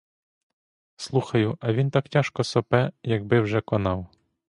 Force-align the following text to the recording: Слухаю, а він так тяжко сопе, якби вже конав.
Слухаю, 0.95 1.57
а 1.59 1.73
він 1.73 1.91
так 1.91 2.09
тяжко 2.09 2.43
сопе, 2.43 2.91
якби 3.03 3.39
вже 3.41 3.61
конав. 3.61 4.07